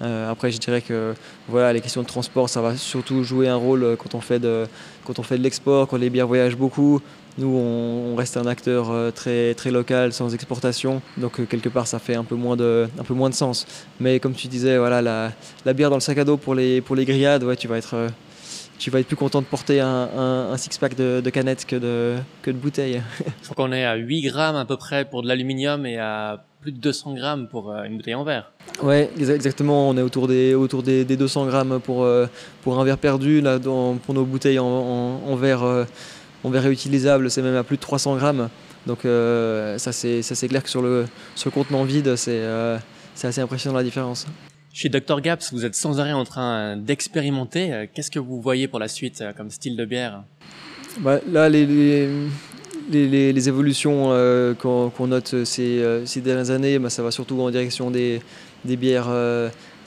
après, 0.00 0.52
je 0.52 0.58
dirais 0.58 0.82
que 0.82 1.14
voilà, 1.48 1.72
les 1.72 1.80
questions 1.80 2.02
de 2.02 2.06
transport, 2.06 2.48
ça 2.48 2.62
va 2.62 2.76
surtout 2.76 3.24
jouer 3.24 3.48
un 3.48 3.56
rôle 3.56 3.96
quand 3.98 4.14
on 4.14 4.20
fait 4.20 4.38
de, 4.38 4.66
quand 5.04 5.18
on 5.18 5.24
fait 5.24 5.36
de 5.36 5.42
l'export, 5.42 5.88
quand 5.88 5.96
les 5.96 6.08
bières 6.08 6.28
voyagent 6.28 6.56
beaucoup. 6.56 7.00
Nous, 7.38 7.48
on, 7.48 8.14
reste 8.14 8.36
un 8.36 8.46
acteur 8.46 9.12
très, 9.14 9.54
très 9.54 9.72
local, 9.72 10.12
sans 10.12 10.32
exportation, 10.32 11.02
donc 11.16 11.44
quelque 11.48 11.70
part, 11.70 11.88
ça 11.88 11.98
fait 11.98 12.14
un 12.14 12.24
peu 12.24 12.36
moins 12.36 12.54
de, 12.56 12.88
un 12.96 13.02
peu 13.02 13.14
moins 13.14 13.30
de 13.30 13.34
sens. 13.34 13.66
Mais 13.98 14.20
comme 14.20 14.34
tu 14.34 14.46
disais, 14.46 14.78
voilà, 14.78 15.02
la, 15.02 15.32
la 15.64 15.72
bière 15.72 15.90
dans 15.90 15.96
le 15.96 16.00
sac 16.00 16.18
à 16.18 16.24
dos 16.24 16.36
pour 16.36 16.54
les, 16.54 16.80
pour 16.80 16.94
les 16.94 17.04
grillades, 17.04 17.42
ouais, 17.42 17.56
tu 17.56 17.66
vas 17.66 17.78
être, 17.78 17.96
tu 18.82 18.90
vas 18.90 19.00
être 19.00 19.06
plus 19.06 19.16
content 19.16 19.40
de 19.40 19.46
porter 19.46 19.80
un, 19.80 20.08
un, 20.50 20.56
six-pack 20.56 20.96
de, 20.96 21.20
de, 21.20 21.30
canettes 21.30 21.66
que 21.66 21.76
de, 21.76 22.16
que 22.42 22.50
de 22.50 22.56
bouteilles. 22.56 23.02
Je 23.42 23.50
crois 23.50 23.66
qu'on 23.66 23.72
est 23.72 23.84
à 23.84 23.94
8 23.94 24.22
grammes 24.22 24.56
à 24.56 24.64
peu 24.64 24.76
près 24.76 25.04
pour 25.04 25.22
de 25.22 25.28
l'aluminium 25.28 25.86
et 25.86 25.98
à 25.98 26.44
plus 26.60 26.72
de 26.72 26.78
200 26.78 27.14
grammes 27.14 27.48
pour 27.48 27.72
une 27.72 27.96
bouteille 27.96 28.14
en 28.14 28.24
verre. 28.24 28.52
Ouais, 28.82 29.10
exactement. 29.18 29.88
On 29.88 29.96
est 29.96 30.02
autour 30.02 30.28
des, 30.28 30.54
autour 30.54 30.82
des, 30.82 31.04
200 31.04 31.46
grammes 31.46 31.80
pour, 31.80 32.08
pour 32.62 32.80
un 32.80 32.84
verre 32.84 32.98
perdu. 32.98 33.40
Là, 33.40 33.58
dans, 33.58 33.94
pour 33.96 34.14
nos 34.14 34.24
bouteilles 34.24 34.58
en, 34.58 34.66
en, 34.66 35.36
verre 35.36 35.86
en 36.44 36.50
verre 36.50 36.62
réutilisable, 36.62 37.30
c'est 37.30 37.42
même 37.42 37.56
à 37.56 37.64
plus 37.64 37.76
de 37.76 37.82
300 37.82 38.16
grammes. 38.16 38.48
Donc 38.86 39.04
euh, 39.04 39.78
ça 39.78 39.92
c'est 39.92 40.48
clair 40.48 40.62
que 40.62 40.70
sur 40.70 40.82
le, 40.82 41.06
sur 41.34 41.50
le 41.50 41.54
contenant 41.54 41.84
vide, 41.84 42.08
euh, 42.08 42.78
c'est 43.14 43.28
assez 43.28 43.40
impressionnant 43.40 43.76
la 43.76 43.84
différence. 43.84 44.26
Chez 44.72 44.88
Dr 44.88 45.20
Gaps, 45.20 45.52
vous 45.52 45.64
êtes 45.64 45.74
sans 45.74 46.00
arrêt 46.00 46.12
en 46.12 46.24
train 46.24 46.76
d'expérimenter. 46.76 47.88
Qu'est-ce 47.92 48.10
que 48.10 48.18
vous 48.18 48.40
voyez 48.40 48.68
pour 48.68 48.78
la 48.78 48.88
suite 48.88 49.20
euh, 49.20 49.32
comme 49.32 49.50
style 49.50 49.76
de 49.76 49.84
bière? 49.84 50.22
Bah, 51.00 51.20
Là, 51.30 51.48
les, 51.48 51.66
les, 52.90 53.48
évolutions 53.48 54.08
qu'on 54.60 55.06
note 55.06 55.44
ces, 55.44 56.02
ces, 56.04 56.20
dernières 56.20 56.50
années, 56.50 56.78
bah, 56.78 56.90
ça 56.90 57.02
va 57.02 57.10
surtout 57.10 57.40
en 57.40 57.50
direction 57.50 57.90
des, 57.90 58.20
des 58.64 58.76
bières 58.76 59.10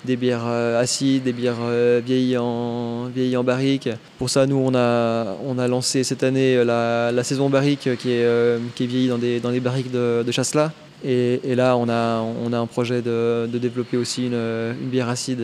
des 0.05 0.15
bières 0.15 0.45
euh, 0.45 0.79
acides, 0.79 1.23
des 1.23 1.33
bières 1.33 1.57
euh, 1.61 1.99
vieillies 2.05 2.37
en, 2.37 3.05
vieillies 3.05 3.35
en 3.35 3.43
barrique. 3.43 3.89
Pour 4.17 4.29
ça, 4.29 4.45
nous, 4.45 4.55
on 4.55 4.73
a, 4.73 5.35
on 5.45 5.57
a 5.57 5.67
lancé 5.67 6.03
cette 6.03 6.23
année 6.23 6.63
la, 6.63 7.11
la 7.11 7.23
saison 7.23 7.49
barrique 7.49 7.89
qui 7.97 8.11
est, 8.11 8.23
euh, 8.23 8.59
qui 8.75 8.85
est 8.85 8.87
vieillie 8.87 9.09
dans, 9.09 9.17
des, 9.17 9.39
dans 9.39 9.49
les 9.49 9.59
barriques 9.59 9.91
de, 9.91 10.23
de 10.25 10.31
Chasselas. 10.31 10.71
Et, 11.05 11.39
et, 11.43 11.55
là, 11.55 11.77
on 11.77 11.87
a, 11.87 12.21
on 12.21 12.51
a 12.51 12.57
un 12.57 12.65
projet 12.65 13.01
de, 13.01 13.47
de 13.51 13.57
développer 13.59 13.95
aussi 13.95 14.25
une, 14.25 14.33
une, 14.33 14.89
bière 14.89 15.07
acide. 15.07 15.43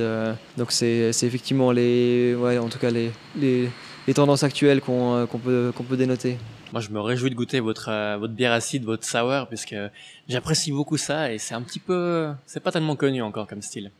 Donc, 0.58 0.72
c'est 0.72 1.12
effectivement 1.22 1.72
les, 1.72 2.36
ouais, 2.36 2.58
en 2.58 2.68
tout 2.68 2.80
cas 2.80 2.90
les, 2.90 3.12
les, 3.36 3.70
les 4.08 4.14
tendances 4.14 4.44
actuelles 4.44 4.82
qu'on 4.82 5.28
peut, 5.44 5.72
qu'on 5.76 5.84
peut 5.84 5.98
dénoter. 5.98 6.38
Moi, 6.72 6.82
je 6.82 6.90
me 6.90 7.00
réjouis 7.00 7.30
de 7.30 7.36
goûter 7.36 7.60
votre, 7.60 8.18
votre 8.18 8.34
bière 8.34 8.54
acide, 8.54 8.86
votre 8.86 9.06
sour, 9.06 9.48
puisque 9.48 9.76
j'apprécie 10.28 10.72
beaucoup 10.72 10.98
ça 10.98 11.32
et 11.32 11.38
c'est 11.38 11.54
un 11.54 11.62
petit 11.62 11.80
peu, 11.80 12.30
c'est 12.48 12.62
pas 12.62 12.72
tellement 12.72 12.96
connu 12.96 13.22
encore 13.22 13.46
comme 13.46 13.62
style 13.62 13.92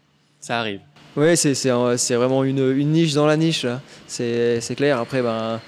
ça 0.42 0.60
arrive. 0.60 0.82
Oui, 1.16 1.38
c'est 1.38 2.16
vraiment 2.16 2.44
une, 2.44 2.72
une, 2.72 2.92
niche 2.92 3.14
dans 3.14 3.26
la 3.26 3.38
niche, 3.38 3.66
c'est 4.08 4.76
clair. 4.76 5.00
Après, 5.00 5.22
ben, 5.22 5.60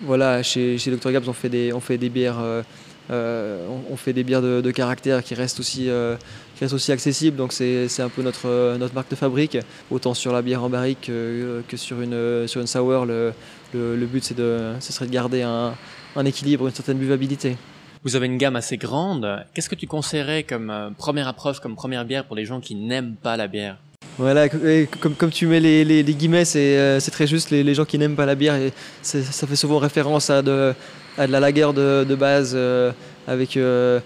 voilà, 0.00 0.42
chez, 0.42 0.78
chez 0.78 0.90
Dr. 0.90 1.12
Gabs, 1.12 1.28
on 1.28 1.32
fait 1.32 1.48
des, 1.48 1.72
on 1.72 1.80
fait 1.80 1.98
des 1.98 2.08
bières, 2.08 2.40
euh, 2.40 2.62
euh, 3.10 3.66
on 3.90 3.96
fait 3.96 4.12
des 4.12 4.24
bières 4.24 4.42
de, 4.42 4.70
caractère 4.70 5.22
qui 5.22 5.34
restent 5.34 5.60
aussi, 5.60 5.88
euh, 5.88 6.16
qui 6.54 6.64
restent 6.64 6.74
aussi 6.74 6.92
accessibles. 6.92 7.36
Donc 7.36 7.52
c'est 7.52 8.00
un 8.00 8.08
peu 8.08 8.22
notre, 8.22 8.76
notre 8.76 8.94
marque 8.94 9.10
de 9.10 9.16
fabrique, 9.16 9.58
autant 9.90 10.14
sur 10.14 10.32
la 10.32 10.42
bière 10.42 10.62
en 10.62 10.68
barrique 10.68 11.06
que, 11.06 11.76
sur, 11.76 12.00
une, 12.00 12.46
sur 12.46 12.60
une 12.60 12.66
sour. 12.66 13.06
Le, 13.06 13.32
le, 13.74 13.96
le 13.96 14.06
but, 14.06 14.24
c'est 14.24 14.36
de, 14.36 14.74
ce 14.80 14.92
serait 14.92 15.06
de 15.06 15.12
garder 15.12 15.42
un, 15.42 15.74
un 16.16 16.24
équilibre, 16.24 16.66
une 16.66 16.74
certaine 16.74 16.98
buvabilité. 16.98 17.56
Vous 18.04 18.14
avez 18.14 18.26
une 18.26 18.38
gamme 18.38 18.56
assez 18.56 18.76
grande. 18.76 19.44
Qu'est-ce 19.52 19.68
que 19.68 19.74
tu 19.74 19.86
conseillerais 19.86 20.44
comme 20.44 20.94
première 20.96 21.26
approche, 21.26 21.58
comme 21.60 21.74
première 21.74 22.04
bière 22.04 22.24
pour 22.24 22.36
les 22.36 22.44
gens 22.44 22.60
qui 22.60 22.74
n'aiment 22.74 23.16
pas 23.16 23.36
la 23.36 23.48
bière? 23.48 23.78
Voilà, 24.18 24.48
comme, 24.48 25.30
tu 25.30 25.46
mets 25.46 25.60
les, 25.60 26.04
guillemets, 26.04 26.44
euh, 26.56 27.00
c'est 27.00 27.10
très 27.10 27.26
juste. 27.26 27.50
Les, 27.50 27.74
gens 27.74 27.84
qui 27.84 27.98
n'aiment 27.98 28.16
pas 28.16 28.24
la 28.24 28.34
bière, 28.34 28.54
ça 29.02 29.46
fait 29.46 29.56
souvent 29.56 29.78
référence 29.78 30.30
à 30.30 30.40
de, 30.40 30.72
la 31.18 31.40
laguerre 31.40 31.74
de, 31.74 32.14
base 32.14 32.52
euh, 32.54 32.92
avec 33.26 33.56
euh, 33.56 34.00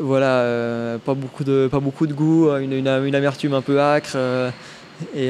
voilà, 0.00 0.98
pas, 1.04 1.14
beaucoup 1.14 1.44
de, 1.44 2.12
goût, 2.12 2.50
une, 2.56 2.72
une, 2.72 2.88
une 2.88 3.14
amertume 3.14 3.54
un 3.54 3.62
peu 3.62 3.80
acre. 3.80 4.16
Et, 5.14 5.28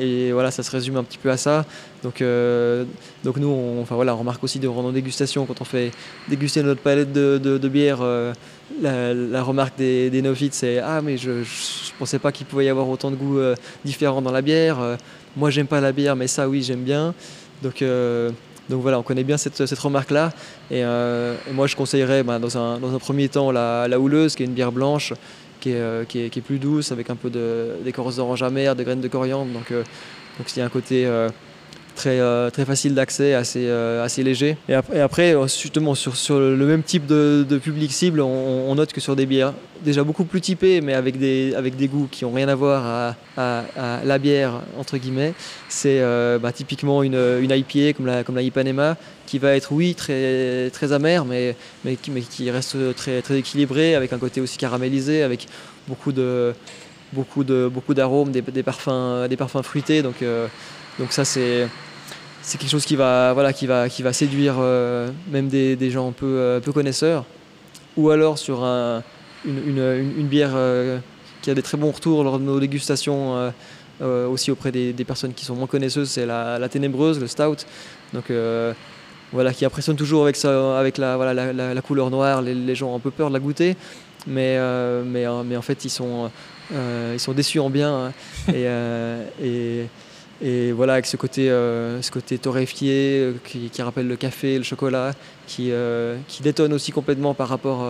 et, 0.00 0.32
voilà, 0.32 0.50
ça 0.50 0.62
se 0.62 0.70
résume 0.70 0.96
un 0.96 1.04
petit 1.04 1.18
peu 1.18 1.30
à 1.30 1.36
ça. 1.36 1.64
Donc, 2.02 2.22
donc 3.24 3.36
nous, 3.36 3.48
on, 3.48 3.82
enfin, 3.82 3.94
voilà, 3.94 4.14
on 4.14 4.18
remarque 4.18 4.42
aussi 4.44 4.58
durant 4.58 4.82
nos 4.82 4.92
dégustations, 4.92 5.46
quand 5.46 5.60
on 5.60 5.64
fait 5.64 5.90
déguster 6.28 6.62
notre 6.62 6.80
palette 6.80 7.12
de, 7.12 7.38
de, 7.42 7.58
de 7.58 7.68
bière, 7.68 8.00
la, 8.80 9.42
remarque 9.42 9.76
des, 9.78 10.10
des 10.10 10.22
novices, 10.22 10.54
c'est 10.54 10.78
Ah, 10.78 11.00
mais 11.02 11.16
je 11.16 11.30
ne 11.30 11.44
pensais 11.98 12.18
pas 12.18 12.32
qu'il 12.32 12.46
pouvait 12.46 12.66
y 12.66 12.68
avoir 12.68 12.88
autant 12.88 13.10
de 13.10 13.16
goûts 13.16 13.38
euh, 13.38 13.54
différents 13.84 14.22
dans 14.22 14.32
la 14.32 14.42
bière. 14.42 14.80
Euh, 14.80 14.96
moi, 15.36 15.50
j'aime 15.50 15.66
pas 15.66 15.80
la 15.80 15.92
bière, 15.92 16.16
mais 16.16 16.26
ça, 16.26 16.48
oui, 16.48 16.62
j'aime 16.62 16.82
bien. 16.82 17.14
Donc, 17.62 17.82
euh, 17.82 18.30
donc 18.68 18.82
voilà, 18.82 18.98
on 18.98 19.02
connaît 19.02 19.24
bien 19.24 19.36
cette, 19.36 19.66
cette 19.66 19.78
remarque-là. 19.78 20.32
Et, 20.70 20.82
moi, 21.52 21.66
je 21.66 21.76
conseillerais 21.76 22.22
bah, 22.22 22.38
dans, 22.38 22.58
un, 22.58 22.78
dans, 22.78 22.94
un, 22.94 22.98
premier 22.98 23.28
temps 23.28 23.50
la, 23.50 23.88
la, 23.88 23.98
houleuse, 23.98 24.34
qui 24.34 24.42
est 24.42 24.46
une 24.46 24.52
bière 24.52 24.72
blanche, 24.72 25.14
qui 25.60 25.70
est, 25.70 26.08
qui 26.08 26.18
est, 26.20 26.40
plus 26.40 26.58
douce, 26.58 26.92
avec 26.92 27.10
un 27.10 27.16
peu 27.16 27.30
d'écorce 27.84 28.16
d'orange 28.16 28.42
amère, 28.42 28.76
de 28.76 28.82
graines 28.82 29.00
de 29.00 29.08
coriandre. 29.08 29.52
Donc, 29.52 29.72
donc 29.72 30.56
il 30.56 30.58
y 30.58 30.62
a 30.62 30.64
un 30.64 30.70
côté 30.70 31.06
très, 31.98 32.20
euh, 32.20 32.48
très 32.48 32.64
facile 32.64 32.94
d'accès, 32.94 33.34
assez, 33.34 33.66
euh, 33.66 34.06
léger. 34.18 34.56
Et 34.68 34.74
après, 34.74 35.00
après, 35.00 35.34
justement, 35.48 35.94
sur, 35.94 36.38
le 36.38 36.64
même 36.64 36.82
type 36.82 37.06
de, 37.06 37.44
public 37.62 37.92
cible, 37.92 38.20
on, 38.20 38.74
note 38.74 38.92
que 38.92 39.00
sur 39.00 39.16
des 39.16 39.26
bières 39.26 39.52
déjà 39.84 40.04
beaucoup 40.04 40.24
plus 40.24 40.40
typées, 40.40 40.80
mais 40.80 40.94
avec 40.94 41.18
des, 41.18 41.52
goûts 41.92 42.08
qui 42.10 42.24
n'ont 42.24 42.32
rien 42.32 42.48
à 42.48 42.54
voir 42.54 43.14
à, 43.36 43.64
la 44.04 44.18
bière, 44.18 44.62
entre 44.78 44.96
guillemets, 44.96 45.34
c'est 45.68 46.00
euh, 46.00 46.38
bah, 46.38 46.52
typiquement 46.52 47.02
une, 47.02 47.20
une 47.40 47.50
IPA 47.50 47.92
comme 47.96 48.06
la, 48.06 48.24
comme 48.24 48.38
Ipanema, 48.38 48.96
qui 49.26 49.38
va 49.38 49.56
être, 49.56 49.72
oui, 49.72 49.94
très, 49.94 50.92
amère, 50.92 51.24
mais, 51.24 51.56
qui, 52.30 52.50
reste 52.50 52.76
très, 52.94 53.22
équilibrée, 53.36 53.96
avec 53.96 54.12
un 54.12 54.18
côté 54.18 54.40
aussi 54.40 54.56
caramélisé, 54.56 55.24
avec 55.24 55.48
beaucoup 55.88 56.12
d'arômes, 56.12 58.30
des, 58.30 58.62
parfums, 58.62 59.62
fruités. 59.64 60.04
Euh, 60.22 60.46
donc 60.98 61.12
ça 61.12 61.24
c'est 61.24 61.68
c'est 62.42 62.58
quelque 62.58 62.70
chose 62.70 62.84
qui 62.84 62.96
va, 62.96 63.32
voilà, 63.32 63.52
qui 63.52 63.66
va, 63.66 63.88
qui 63.88 64.02
va 64.02 64.12
séduire 64.12 64.56
euh, 64.58 65.10
même 65.30 65.48
des, 65.48 65.76
des, 65.76 65.90
gens 65.90 66.12
peu, 66.12 66.26
euh, 66.26 66.60
peu 66.60 66.72
connaisseurs. 66.72 67.24
Ou 67.96 68.10
alors 68.10 68.38
sur 68.38 68.64
un, 68.64 69.02
une, 69.44 70.14
une, 70.18 70.26
bière 70.26 70.52
euh, 70.54 70.98
qui 71.42 71.50
a 71.50 71.54
des 71.54 71.62
très 71.62 71.76
bons 71.76 71.90
retours 71.90 72.22
lors 72.22 72.38
de 72.38 72.44
nos 72.44 72.60
dégustations, 72.60 73.52
aussi 74.00 74.50
auprès 74.50 74.70
des, 74.70 75.04
personnes 75.04 75.34
qui 75.34 75.44
sont 75.44 75.56
moins 75.56 75.66
connaisseuses, 75.66 76.10
c'est 76.10 76.26
la, 76.26 76.58
la, 76.58 76.68
ténébreuse, 76.68 77.18
le 77.18 77.26
stout. 77.26 77.66
Donc 78.12 78.30
voilà, 79.32 79.52
qui 79.52 79.64
impressionne 79.64 79.96
toujours 79.96 80.22
avec, 80.22 80.36
ça, 80.36 80.78
avec 80.78 80.96
la, 80.96 81.16
voilà, 81.16 81.52
la, 81.52 81.74
la, 81.74 81.82
couleur 81.82 82.10
noire. 82.10 82.40
Les, 82.40 82.74
gens 82.74 82.92
ont 82.92 82.96
un 82.96 83.00
peu 83.00 83.10
peur 83.10 83.28
de 83.28 83.34
la 83.34 83.40
goûter, 83.40 83.76
mais, 84.28 84.58
mais, 85.04 85.26
mais 85.44 85.56
en 85.56 85.62
fait 85.62 85.84
ils 85.84 85.90
sont, 85.90 86.30
ils 86.70 87.20
sont 87.20 87.32
déçus 87.32 87.58
en 87.58 87.70
bien. 87.70 87.92
Hein. 87.92 88.12
et 88.54 88.66
et 89.42 89.67
voilà, 90.78 90.92
avec 90.92 91.06
ce 91.06 91.16
côté, 91.16 91.50
euh, 91.50 92.00
torréfié 92.40 93.18
euh, 93.18 93.32
qui, 93.44 93.82
rappelle 93.82 94.06
le 94.06 94.14
café, 94.14 94.56
le 94.58 94.62
chocolat, 94.62 95.10
qui, 95.48 95.72
euh, 95.72 96.16
détonne 96.40 96.72
aussi 96.72 96.92
complètement 96.92 97.34
par 97.34 97.48
rapport 97.48 97.84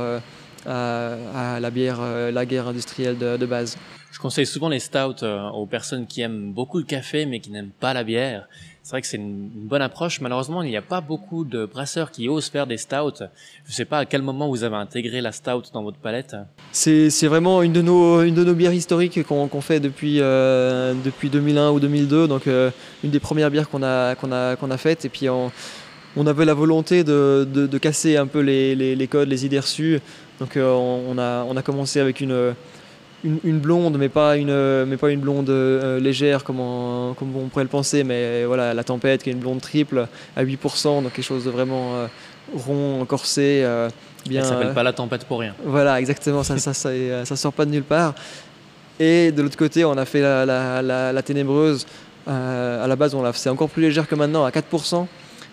à, 0.66 1.61
la 1.61 1.71
bière, 1.71 2.00
la 2.33 2.47
guerre 2.47 2.68
industrielle 2.68 3.18
de, 3.18 3.37
de, 3.37 3.47
base. 3.47 3.76
Je 4.11 4.18
conseille 4.18 4.47
souvent 4.47 4.71
les 4.71 4.80
stouts 4.80 5.23
aux 5.54 5.66
personnes 5.66 6.07
qui 6.07 6.23
aiment 6.23 6.52
beaucoup 6.52 6.78
le 6.78 6.85
café 6.85 7.26
mais 7.26 7.40
qui 7.40 7.50
n'aiment 7.50 7.76
pas 7.78 7.92
la 7.92 8.04
bière. 8.04 8.49
C'est 8.88 8.92
vrai 8.92 9.02
que 9.02 9.07
c'est 9.07 9.18
une, 9.18 9.50
bonne 9.54 9.83
approche. 9.83 10.23
Malheureusement, 10.23 10.62
il 10.62 10.71
n'y 10.71 10.76
a 10.78 10.80
pas 10.80 11.02
beaucoup 11.02 11.45
de 11.45 11.66
brasseurs 11.66 12.11
qui 12.11 12.26
osent 12.26 12.49
faire 12.49 12.66
des 12.66 12.78
stouts. 12.78 13.18
Je 13.18 13.71
ne 13.71 13.75
sais 13.75 13.85
pas 13.85 13.99
à 13.99 14.07
quel 14.07 14.23
moment 14.23 14.49
vous 14.49 14.64
avez 14.64 14.76
intégré 14.76 15.21
la 15.21 15.30
stout 15.30 15.64
dans 15.75 15.83
votre 15.83 15.99
palette. 15.99 16.35
C'est 16.73 17.26
vraiment 17.26 17.61
une 17.61 17.75
de 17.75 17.83
nos, 17.83 18.23
une 18.23 18.33
de 18.33 18.42
nos 18.42 18.54
bières 18.54 18.73
historiques 18.73 19.23
qu'on 19.25 19.47
qu 19.47 19.61
fait 19.61 19.78
depuis, 19.78 20.23
euh, 20.23 20.95
depuis 21.04 21.28
2001 21.28 21.68
ou 21.73 21.80
2002. 21.80 22.28
Donc, 22.28 22.47
euh, 22.47 22.71
une 23.04 23.11
des 23.11 23.21
premières 23.21 23.50
bières 23.50 23.68
qu'on 23.68 23.83
a, 23.83 24.14
qu'on 24.14 24.33
a, 24.33 24.57
qu'on 24.57 24.71
a 24.71 24.78
faites. 24.78 25.04
Et 25.04 25.11
puis, 25.11 25.28
on, 25.28 25.50
avait 26.26 26.47
la 26.47 26.54
volonté 26.54 27.04
de, 27.04 27.47
de, 27.47 27.78
casser 27.78 28.16
un 28.16 28.26
peu 28.26 28.40
les, 28.40 28.75
les, 28.75 28.97
les, 28.97 29.07
codes, 29.07 29.28
les 29.28 29.45
idées 29.45 29.61
reçues. 29.61 30.00
Donc, 30.40 30.57
euh, 30.57 30.73
on, 30.73 31.18
a, 31.18 31.45
on 31.45 31.59
a 31.59 31.62
commencé 31.62 32.00
avec 32.00 32.23
une 32.23 32.54
une, 33.25 33.39
une, 33.45 33.59
blonde, 33.59 33.97
mais 33.99 34.09
pas 34.09 34.37
une, 34.37 34.85
mais 34.85 34.97
pas 34.97 35.11
une 35.11 35.21
blonde 35.21 35.51
euh, 35.51 35.99
légère 35.99 36.45
comme 36.45 36.61
on, 36.61 37.15
comme 37.15 37.35
on 37.37 37.49
pourrait 37.49 37.65
le 37.65 37.71
penser, 37.71 38.05
mais 38.05 38.45
voilà, 38.45 38.75
la 38.75 38.85
tempête 38.85 39.23
qui 39.23 39.31
est 39.31 39.33
une 39.33 39.41
blonde 39.41 39.61
triple 39.61 40.07
à 40.37 40.45
8%, 40.45 41.03
donc 41.03 41.13
quelque 41.13 41.25
chose 41.25 41.45
de 41.45 41.51
vraiment 41.51 41.95
euh, 41.95 42.07
rond, 42.55 43.05
corsé. 43.07 43.63
Euh, 43.65 43.89
bien, 44.27 44.43
ça 44.43 44.51
s'appelle 44.51 44.75
pas 44.75 44.83
la 44.83 44.93
tempête 44.93 45.25
pour 45.25 45.41
rien. 45.41 45.55
Voilà, 45.65 45.99
exactement, 45.99 46.43
ça, 46.43 46.59
ça, 46.59 46.75
ça, 46.75 46.91
ça, 47.25 47.37
sort 47.37 47.53
pas 47.53 47.65
de 47.65 47.71
nulle 47.71 47.83
part. 47.83 48.15
Et 49.01 49.33
de 49.33 49.43
l'autre 49.43 49.57
côté, 49.57 49.85
on 49.85 49.97
a 49.97 50.05
fait 50.05 50.21
la, 50.21 50.45
la, 50.45 50.83
la, 50.83 51.13
la 51.13 51.23
ténébreuse. 51.23 51.87
à 52.27 52.87
la 52.87 52.97
base, 52.97 53.15
on 53.15 53.33
c'est 53.33 53.51
encore 53.51 53.71
plus 53.71 53.83
légère 53.83 54.07
que 54.07 54.15
maintenant, 54.15 54.45
à 54.45 54.51
4%. 54.51 55.07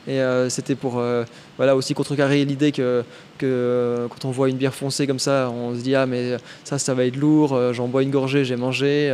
Et 0.08 0.20
euh, 0.20 0.50
c'était 0.50 0.76
pour 0.76 1.00
euh, 1.00 1.24
voilà, 1.58 1.76
aussi 1.76 1.94
contrecarrer 1.96 2.46
l'idée 2.46 2.72
que, 2.72 3.04
euh, 3.44 4.08
quand 4.08 4.26
on 4.26 4.32
voit 4.32 4.50
une 4.50 4.58
bière 4.58 4.74
foncée 4.74 5.08
comme 5.08 5.20
ça, 5.20 5.50
on 5.50 5.74
se 5.74 5.82
dit 5.82 5.96
ah 5.96 6.06
mais 6.06 6.38
ça 6.64 6.78
ça 6.78 6.94
va 6.94 7.06
être 7.06 7.16
lourd, 7.16 7.60
j'en 7.74 7.88
bois 7.88 8.04
une 8.04 8.12
gorgée, 8.12 8.46
j'ai 8.46 8.56
mangé. 8.56 9.14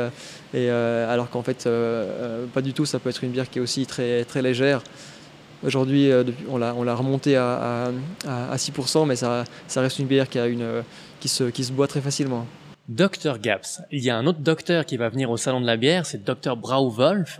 et 0.53 0.69
alors 0.69 1.29
qu'en 1.29 1.43
fait 1.43 1.69
pas 2.53 2.61
du 2.61 2.73
tout, 2.73 2.85
ça 2.85 2.99
peut 2.99 3.09
être 3.09 3.23
une 3.23 3.31
bière 3.31 3.49
qui 3.49 3.59
est 3.59 3.61
aussi 3.61 3.85
très, 3.85 4.25
très 4.25 4.41
légère. 4.41 4.83
Aujourd'hui, 5.63 6.09
on 6.49 6.57
l'a 6.57 6.95
remonté 6.95 7.35
à, 7.35 7.91
à, 8.25 8.51
à, 8.51 8.55
6%, 8.55 9.05
mais 9.05 9.15
ça, 9.15 9.45
reste 9.75 9.99
une 9.99 10.07
bière 10.07 10.25
a 10.35 10.47
qui, 11.19 11.29
se, 11.29 11.43
qui 11.45 11.63
se 11.63 11.71
boit 11.71 11.87
très 11.87 12.01
facilement. 12.01 12.47
Docteur 12.91 13.39
Gaps, 13.39 13.81
il 13.89 14.03
y 14.03 14.09
a 14.09 14.17
un 14.17 14.27
autre 14.27 14.41
docteur 14.41 14.85
qui 14.85 14.97
va 14.97 15.07
venir 15.07 15.31
au 15.31 15.37
salon 15.37 15.61
de 15.61 15.65
la 15.65 15.77
bière, 15.77 16.05
c'est 16.05 16.25
Docteur 16.25 16.57
Brauwolf 16.57 17.39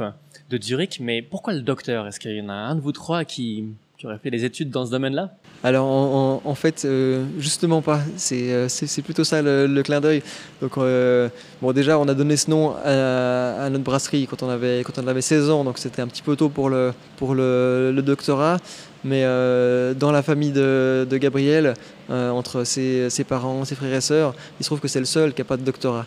de 0.49 0.61
Zurich, 0.61 1.01
mais 1.01 1.21
pourquoi 1.21 1.51
le 1.51 1.59
docteur? 1.59 2.07
Est-ce 2.07 2.21
qu'il 2.21 2.37
y 2.37 2.41
en 2.41 2.47
a 2.47 2.53
un 2.53 2.75
de 2.75 2.79
vous 2.79 2.93
trois 2.93 3.25
qui, 3.25 3.65
qui 4.01 4.07
aurait 4.07 4.17
fait 4.17 4.31
des 4.31 4.45
études 4.45 4.71
dans 4.71 4.83
ce 4.83 4.89
domaine-là? 4.89 5.29
Alors 5.63 5.85
en, 5.85 6.41
en, 6.43 6.49
en, 6.49 6.55
fait, 6.55 6.85
euh, 6.85 7.23
justement 7.37 7.83
pas. 7.83 7.99
C'est 8.17 8.51
euh, 8.51 8.67
plutôt 9.03 9.23
ça 9.23 9.43
le, 9.43 9.67
le 9.67 9.83
clin 9.83 10.01
d'œil. 10.01 10.23
Donc 10.59 10.75
euh, 10.77 11.29
bon, 11.61 11.71
déjà, 11.71 11.99
on 11.99 12.07
a 12.07 12.15
donné 12.15 12.35
ce 12.35 12.49
nom 12.49 12.73
à, 12.83 13.65
à, 13.65 13.69
notre 13.69 13.83
brasserie 13.83 14.25
quand 14.27 14.41
on 14.41 14.49
avait 14.49 14.81
quand 14.83 14.97
on 14.97 15.07
avait 15.07 15.21
16 15.21 15.51
ans, 15.51 15.63
donc 15.63 15.77
c'était 15.77 16.01
un 16.01 16.07
petit 16.07 16.23
peu 16.23 16.35
tôt 16.35 16.49
pour 16.49 16.71
le 16.71 16.93
pour 17.17 17.35
le, 17.35 17.91
le 17.93 18.01
doctorat. 18.01 18.57
Mais 19.03 19.21
euh, 19.23 19.93
dans 19.93 20.11
la 20.11 20.23
famille 20.23 20.51
de, 20.51 21.07
de 21.07 21.17
Gabriel, 21.17 21.75
entre 22.09 22.65
ses, 22.65 23.09
ses, 23.09 23.23
parents, 23.23 23.63
ses 23.65 23.75
frères 23.75 23.93
et 23.93 24.01
sœurs, 24.01 24.35
il 24.59 24.63
se 24.63 24.69
trouve 24.69 24.79
que 24.79 24.87
c'est 24.87 24.99
le 24.99 25.05
seul 25.05 25.33
qui 25.33 25.41
n'a 25.41 25.45
pas 25.45 25.57
de 25.57 25.63
doctorat. 25.63 26.05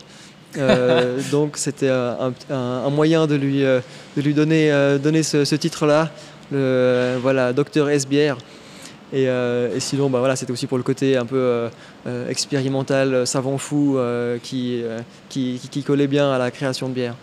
Euh, 0.57 1.19
donc 1.31 1.57
c'était 1.57 1.89
un, 1.89 2.33
un, 2.49 2.55
un, 2.55 2.89
moyen 2.89 3.27
de 3.27 3.35
lui, 3.35 3.63
euh, 3.63 3.79
de 4.15 4.21
lui 4.21 4.33
donner, 4.33 4.71
euh, 4.71 4.97
donner 4.97 5.23
ce, 5.23 5.45
ce 5.45 5.55
titre-là, 5.55 6.11
le 6.51 7.17
voilà, 7.21 7.53
docteur 7.53 7.89
Esbière. 7.89 8.37
Et, 9.13 9.23
et, 9.23 9.79
sinon, 9.79 10.09
bah, 10.09 10.19
voilà, 10.19 10.35
c'était 10.35 10.51
aussi 10.51 10.67
pour 10.67 10.77
le 10.77 10.83
côté 10.83 11.15
un 11.15 11.25
peu 11.25 11.69
expérimental, 12.27 13.25
savant 13.25 13.57
fou, 13.57 13.97
qui, 14.43 14.81
qui, 15.29 15.59
qui, 15.71 15.83
collait 15.83 16.07
bien 16.07 16.31
à 16.31 16.37
la 16.37 16.51
création 16.51 16.89
de 16.89 16.93
bière. 16.93 17.15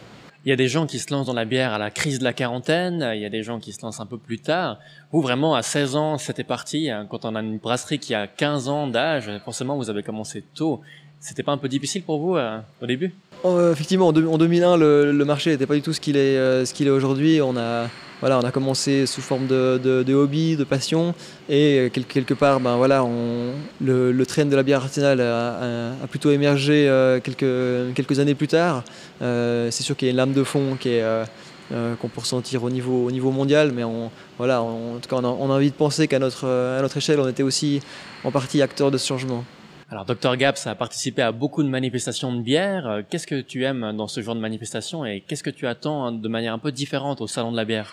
Il 0.45 0.49
y 0.49 0.53
a 0.53 0.57
des 0.57 0.67
gens 0.67 0.87
qui 0.87 0.99
se 0.99 1.13
lancent 1.13 1.27
dans 1.27 1.35
la 1.35 1.45
bière 1.45 1.73
à 1.73 1.79
la 1.79 1.91
crise 1.91 2.19
de 2.19 2.25
la 2.25 2.33
quarantaine, 2.33 3.13
il 3.15 3.21
y 3.21 3.25
a 3.25 3.29
des 3.29 3.45
gens 3.45 3.61
qui 3.61 3.73
se 3.73 3.81
lancent 3.83 4.01
un 4.01 4.07
peu 4.07 4.19
plus 4.19 4.41
tard. 4.41 4.79
Vous, 5.13 5.21
vraiment, 5.21 5.55
à 5.55 5.63
16 5.63 5.95
ans, 5.95 6.19
c'était 6.19 6.43
parti. 6.43 6.91
Hein, 6.91 7.07
quand 7.09 7.25
on 7.25 7.37
a 7.37 7.41
une 7.41 7.59
brasserie 7.59 8.01
qui 8.01 8.13
a 8.13 8.27
15 8.27 8.69
ans 8.69 8.89
d'âge, 8.89 9.31
forcément, 9.45 9.77
vous 9.77 9.89
avez 9.89 10.03
commencé 10.03 10.43
tôt. 10.55 10.81
C'était 11.21 11.45
pas 11.45 11.53
un 11.53 11.59
peu 11.59 11.69
difficile 11.69 12.03
pour 12.03 12.19
vous 12.19 12.35
euh, 12.35 12.59
au 12.83 12.87
début? 12.87 13.15
Oh, 13.45 13.71
Effectivement, 13.71 14.09
en, 14.09 14.13
de, 14.13 14.27
en 14.27 14.37
2001, 14.37 14.77
le, 14.77 15.13
le 15.13 15.25
marché 15.25 15.51
n'était 15.51 15.67
pas 15.67 15.77
du 15.77 15.83
tout 15.83 15.93
ce 15.93 16.01
qu'il 16.01 16.17
est, 16.17 16.37
euh, 16.37 16.65
ce 16.65 16.75
qu'il 16.75 16.89
est 16.89 16.91
aujourd'hui. 16.91 17.41
On 17.41 17.57
a, 17.57 17.87
voilà, 18.23 18.39
on 18.39 18.43
a 18.43 18.53
commencé 18.53 19.05
sous 19.07 19.21
forme 19.21 19.49
de, 19.49 19.81
de, 19.83 20.05
de 20.05 20.15
hobby, 20.15 20.57
de 20.57 20.63
passion, 20.63 21.13
et 21.49 21.81
euh, 21.81 21.89
quelque, 21.89 22.35
part, 22.35 22.61
ben 22.61 22.77
voilà, 22.77 23.03
on, 23.03 23.51
le, 23.81 24.13
le 24.13 24.27
train 24.27 24.45
de 24.45 24.55
la 24.55 24.63
bière 24.63 24.81
artisanale 24.81 25.21
a, 25.21 25.95
a, 26.01 26.07
plutôt 26.07 26.31
émergé 26.31 26.89
euh, 26.89 27.19
quelques, 27.19 27.95
quelques 27.97 28.21
années 28.21 28.37
plus 28.37 28.47
tard. 28.47 28.85
Euh, 29.23 29.73
c'est 29.73 29.83
sûr 29.83 29.97
qu'il 29.97 30.07
y 30.07 30.11
a 30.11 30.13
une 30.13 30.19
lame 30.19 30.35
de 30.35 30.45
fond 30.45 30.77
qui 30.79 30.91
est 30.91 31.03
euh, 31.03 31.97
qu'on 31.97 32.07
peut 32.07 32.21
ressentir 32.21 32.63
au 32.63 32.71
niveau, 32.71 33.07
au 33.07 33.11
niveau 33.11 33.33
mondial, 33.33 33.73
mais 33.73 33.83
on, 33.83 34.13
voilà, 34.39 34.63
en 34.63 35.01
tout 35.01 35.09
cas, 35.09 35.17
on 35.17 35.51
a, 35.51 35.55
envie 35.55 35.73
de 35.73 35.75
penser 35.75 36.07
qu'à 36.07 36.21
notre, 36.21 36.47
à 36.47 36.81
notre 36.81 36.99
échelle, 36.99 37.19
on 37.19 37.29
était 37.29 37.43
aussi 37.43 37.81
en 38.23 38.31
partie 38.31 38.63
acteur 38.63 38.93
de 38.93 38.99
ce 38.99 39.07
changement. 39.09 39.45
Alors, 39.91 40.05
Dr 40.05 40.37
Gaps 40.37 40.69
a 40.69 40.77
participé 40.77 41.23
à 41.23 41.33
beaucoup 41.33 41.65
de 41.65 41.69
manifestations 41.69 42.33
de 42.33 42.41
bière. 42.41 43.03
Qu'est-ce 43.11 43.27
que 43.27 43.41
tu 43.41 43.65
aimes 43.65 43.97
dans 43.97 44.07
ce 44.07 44.21
genre 44.21 44.37
de 44.37 44.41
manifestations 44.41 45.05
et 45.05 45.25
qu'est-ce 45.27 45.43
que 45.43 45.51
tu 45.51 45.67
attends 45.67 46.13
de 46.13 46.29
manière 46.29 46.55
un 46.55 46.61
peu 46.61 46.71
différente 46.71 47.21
au 47.21 47.27
salon 47.27 47.51
de 47.51 47.57
la 47.57 47.65
bière? 47.65 47.93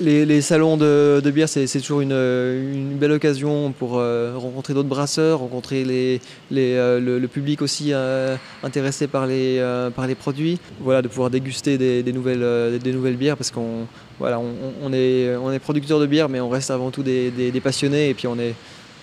Les, 0.00 0.40
salons 0.40 0.76
de, 0.76 1.30
bière, 1.32 1.48
c'est 1.48 1.66
toujours 1.80 2.00
une, 2.00 2.96
belle 2.98 3.12
occasion 3.12 3.72
pour 3.72 3.98
euh, 3.98 4.34
rencontrer 4.36 4.74
d'autres 4.74 4.88
brasseurs, 4.88 5.40
rencontrer 5.40 5.84
euh, 6.52 7.20
le, 7.20 7.26
public 7.28 7.62
aussi 7.62 7.92
euh, 7.92 8.36
intéressé 8.62 9.06
par 9.06 9.26
les, 9.26 9.60
produits. 10.18 10.58
Voilà, 10.80 11.02
de 11.02 11.08
pouvoir 11.08 11.30
déguster 11.30 11.78
des, 11.78 12.12
nouvelles, 12.12 13.16
bières 13.16 13.36
parce 13.36 13.50
qu'on 13.50 13.86
voilà, 14.18 14.40
on, 14.82 14.92
est, 14.92 15.36
on 15.36 15.58
producteur 15.58 16.00
de 16.00 16.06
bière, 16.06 16.28
mais 16.28 16.40
on 16.40 16.48
reste 16.48 16.70
avant 16.70 16.90
tout 16.90 17.02
des, 17.02 17.30
des 17.30 17.60
passionnés 17.60 18.10
et 18.10 18.14
puis 18.14 18.26
on 18.26 18.38
est 18.38 18.54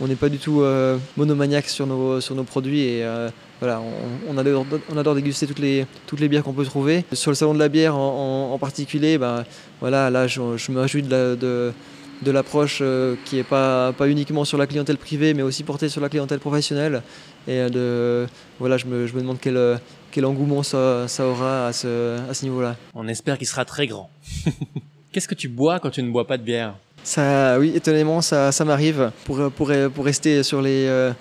on 0.03 0.07
n'est 0.07 0.15
pas 0.15 0.27
du 0.27 0.37
tout 0.37 0.61
euh, 0.61 0.97
monomaniaque 1.15 1.69
sur 1.69 1.87
nos, 1.87 2.43
produits 2.43 2.81
et 2.81 3.05
euh, 3.05 3.29
voilà, 3.61 3.81
on, 4.27 4.37
adore, 4.37 5.15
déguster 5.15 5.47
toutes 5.47 5.59
les, 5.59 6.27
bières 6.27 6.43
qu'on 6.43 6.51
peut 6.51 6.65
trouver. 6.65 7.05
Sur 7.13 7.31
le 7.31 7.35
salon 7.35 7.53
de 7.53 7.59
la 7.59 7.69
bière 7.69 7.95
en, 7.95 8.57
particulier, 8.59 9.17
là 9.17 10.27
je, 10.27 10.71
me 10.71 10.81
réjouis 10.81 11.03
de, 11.03 11.71
l'approche 12.25 12.79
euh, 12.81 13.15
qui 13.23 13.37
n'est 13.37 13.43
pas, 13.43 13.93
uniquement 14.05 14.43
sur 14.43 14.57
la 14.57 14.67
clientèle 14.67 14.97
privée 14.97 15.33
mais 15.33 15.41
aussi 15.41 15.63
portée 15.63 15.87
sur 15.87 16.01
la 16.01 16.09
clientèle 16.09 16.39
professionnelle. 16.39 17.01
Et 17.47 17.69
de, 17.69 18.27
voilà, 18.59 18.75
je, 18.75 18.85
me, 18.87 19.07
demande 19.07 19.37
quel, 19.39 20.25
engouement 20.25 20.63
ça, 20.63 21.07
aura 21.21 21.67
à 21.67 21.73
ce, 21.73 22.19
à 22.29 22.33
ce 22.33 22.43
niveau-là. 22.43 22.75
On 22.93 23.07
espère 23.07 23.37
qu'il 23.37 23.47
sera 23.47 23.63
très 23.63 23.87
grand. 23.87 24.09
Qu'est-ce 25.13 25.29
que 25.29 25.35
tu 25.35 25.47
bois 25.47 25.79
quand 25.79 25.91
tu 25.91 26.03
ne 26.03 26.11
bois 26.11 26.27
pas 26.27 26.37
de 26.37 26.43
bière? 26.43 26.75
Ça, 27.03 27.57
oui, 27.59 27.73
étonnamment, 27.75 28.21
ça, 28.21 28.51
ça 28.51 28.65
m'arrive. 28.65 29.11
Pour, 29.25 29.51
pour, 29.51 29.71
pour 29.93 30.05
rester 30.05 30.41
sur 30.43 30.61
les, 30.61 30.87
euh, 30.87 31.11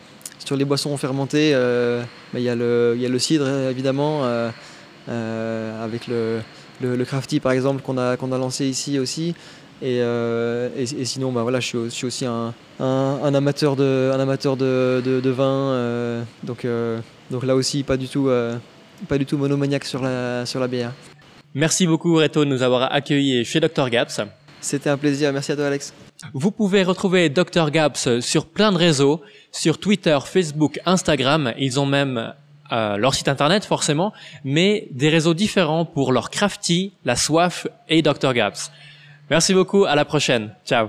sur 0.44 0.56
les 0.56 0.64
boissons 0.64 0.96
fermentées, 0.96 1.50
il 1.50 1.54
euh, 1.56 2.02
bah, 2.32 2.38
y, 2.38 2.44
y, 2.44 2.48
a 2.48 2.54
le 2.54 3.18
cidre, 3.18 3.48
évidemment, 3.68 4.20
euh, 4.22 5.84
avec 5.84 6.06
le, 6.06 6.40
le, 6.80 6.96
le, 6.96 7.04
crafty, 7.04 7.40
par 7.40 7.52
exemple, 7.52 7.82
qu'on 7.82 7.98
a, 7.98 8.16
qu'on 8.16 8.30
a 8.32 8.38
lancé 8.38 8.66
ici 8.66 8.98
aussi. 8.98 9.34
Et, 9.82 9.98
et, 9.98 11.04
sinon, 11.04 11.32
bah, 11.32 11.42
voilà, 11.42 11.58
je 11.58 11.88
suis, 11.88 12.06
aussi 12.06 12.24
un, 12.24 12.54
un, 12.78 13.34
amateur 13.34 13.74
de, 13.74 14.12
un 14.14 14.20
amateur 14.20 14.56
de, 14.56 15.02
de, 15.04 15.30
vin. 15.30 16.24
donc, 16.44 16.64
donc 17.30 17.44
là 17.44 17.56
aussi, 17.56 17.82
pas 17.82 17.96
du 17.96 18.06
tout, 18.06 18.30
pas 19.08 19.18
du 19.18 19.26
tout 19.26 19.36
monomaniaque 19.36 19.84
sur 19.84 20.00
la, 20.00 20.46
sur 20.46 20.60
la 20.60 20.68
bière. 20.68 20.92
Merci 21.54 21.86
beaucoup 21.86 22.14
Reto 22.14 22.44
de 22.44 22.50
nous 22.50 22.62
avoir 22.62 22.92
accueillis 22.94 23.44
chez 23.44 23.58
Dr 23.58 23.90
Gaps. 23.90 24.20
C'était 24.62 24.90
un 24.90 24.96
plaisir, 24.96 25.32
merci 25.32 25.52
à 25.52 25.56
toi 25.56 25.66
Alex. 25.66 25.92
Vous 26.32 26.52
pouvez 26.52 26.84
retrouver 26.84 27.28
Dr 27.28 27.70
Gaps 27.70 28.20
sur 28.20 28.46
plein 28.46 28.72
de 28.72 28.78
réseaux, 28.78 29.20
sur 29.50 29.78
Twitter, 29.78 30.18
Facebook, 30.24 30.80
Instagram. 30.86 31.52
Ils 31.58 31.80
ont 31.80 31.86
même 31.86 32.32
euh, 32.70 32.96
leur 32.96 33.14
site 33.14 33.28
internet 33.28 33.64
forcément, 33.64 34.12
mais 34.44 34.88
des 34.92 35.10
réseaux 35.10 35.34
différents 35.34 35.84
pour 35.84 36.12
leur 36.12 36.30
crafty, 36.30 36.92
la 37.04 37.16
soif 37.16 37.66
et 37.88 38.02
Dr 38.02 38.32
Gaps. 38.32 38.70
Merci 39.30 39.52
beaucoup, 39.52 39.84
à 39.84 39.94
la 39.94 40.04
prochaine. 40.04 40.54
Ciao. 40.64 40.88